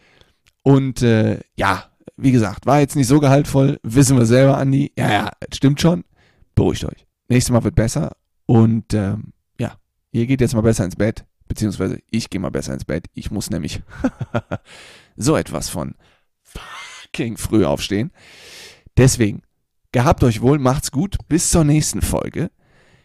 Und 0.63 1.03
äh, 1.03 1.39
ja, 1.55 1.85
wie 2.17 2.31
gesagt, 2.31 2.65
war 2.65 2.79
jetzt 2.79 2.95
nicht 2.95 3.07
so 3.07 3.19
gehaltvoll. 3.19 3.79
Wissen 3.83 4.17
wir 4.17 4.25
selber, 4.25 4.57
Andi. 4.57 4.91
Ja, 4.97 5.11
ja, 5.11 5.31
stimmt 5.53 5.81
schon. 5.81 6.03
Beruhigt 6.55 6.85
euch. 6.85 7.05
Nächstes 7.29 7.53
Mal 7.53 7.63
wird 7.63 7.75
besser. 7.75 8.13
Und 8.45 8.93
ähm, 8.93 9.33
ja, 9.59 9.75
ihr 10.11 10.25
geht 10.25 10.41
jetzt 10.41 10.55
mal 10.55 10.61
besser 10.61 10.83
ins 10.85 10.95
Bett. 10.95 11.25
Beziehungsweise 11.47 11.99
ich 12.09 12.29
gehe 12.29 12.41
mal 12.41 12.51
besser 12.51 12.73
ins 12.73 12.85
Bett. 12.85 13.05
Ich 13.13 13.31
muss 13.31 13.49
nämlich 13.49 13.81
so 15.15 15.35
etwas 15.35 15.69
von 15.69 15.95
fucking 16.41 17.37
früh 17.37 17.65
aufstehen. 17.65 18.11
Deswegen, 18.97 19.41
gehabt 19.91 20.23
euch 20.23 20.41
wohl, 20.41 20.59
macht's 20.59 20.91
gut. 20.91 21.17
Bis 21.27 21.51
zur 21.51 21.63
nächsten 21.63 22.01
Folge. 22.01 22.51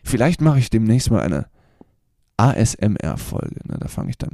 Vielleicht 0.04 0.40
mache 0.40 0.58
ich 0.58 0.70
demnächst 0.70 1.10
mal 1.10 1.20
eine 1.20 1.46
ASMR-Folge. 2.36 3.60
Ne? 3.64 3.76
Da 3.78 3.88
fange 3.88 4.10
ich 4.10 4.18
dann, 4.18 4.32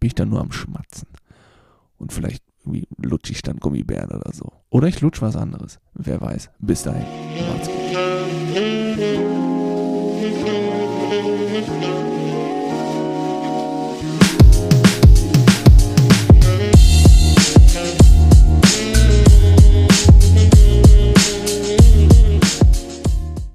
bin 0.00 0.08
ich 0.08 0.14
dann 0.14 0.28
nur 0.28 0.40
am 0.40 0.52
Schmatzen. 0.52 1.08
Und 1.96 2.12
vielleicht 2.12 2.44
lutsche 2.98 3.32
ich 3.32 3.42
dann 3.42 3.58
Gummibären 3.58 4.10
oder 4.10 4.32
so. 4.32 4.52
Oder 4.70 4.88
ich 4.88 5.00
lutsche 5.00 5.22
was 5.22 5.36
anderes. 5.36 5.78
Wer 5.94 6.20
weiß. 6.20 6.50
Bis 6.58 6.82
dahin. 6.82 7.06
Macht's 7.48 7.68
gut. 7.68 8.27